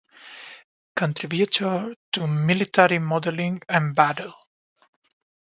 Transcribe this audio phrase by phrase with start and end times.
[0.95, 4.33] Contributor to "Military Modelling" and "Battle".